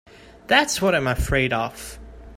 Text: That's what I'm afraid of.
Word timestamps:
That's 0.47 0.81
what 0.81 0.95
I'm 0.95 1.05
afraid 1.05 1.53
of. 1.53 1.99